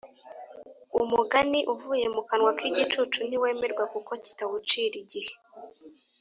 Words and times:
Umugani 1.01 1.59
uvuye 1.73 2.05
mu 2.15 2.21
kanwa 2.29 2.51
k’igicucu 2.57 3.19
ntiwemerwa, 3.27 3.83
kuko 3.93 4.11
kitawucira 4.23 4.95
igihe. 5.03 5.33